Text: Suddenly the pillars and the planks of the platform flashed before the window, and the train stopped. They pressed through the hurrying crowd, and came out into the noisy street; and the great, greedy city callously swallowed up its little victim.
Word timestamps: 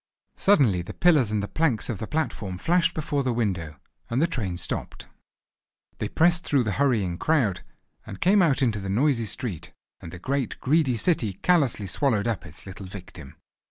Suddenly 0.35 0.81
the 0.81 0.95
pillars 0.95 1.29
and 1.29 1.43
the 1.43 1.47
planks 1.47 1.87
of 1.87 1.99
the 1.99 2.07
platform 2.07 2.57
flashed 2.57 2.95
before 2.95 3.21
the 3.21 3.31
window, 3.31 3.75
and 4.09 4.19
the 4.19 4.25
train 4.25 4.57
stopped. 4.57 5.05
They 5.99 6.09
pressed 6.09 6.43
through 6.43 6.63
the 6.63 6.71
hurrying 6.81 7.19
crowd, 7.19 7.61
and 8.03 8.19
came 8.19 8.41
out 8.41 8.63
into 8.63 8.79
the 8.79 8.89
noisy 8.89 9.25
street; 9.25 9.73
and 9.99 10.11
the 10.11 10.17
great, 10.17 10.59
greedy 10.59 10.97
city 10.97 11.33
callously 11.43 11.85
swallowed 11.85 12.25
up 12.25 12.47
its 12.47 12.65
little 12.65 12.87
victim. 12.87 13.35